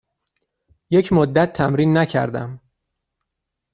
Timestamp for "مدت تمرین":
1.13-1.97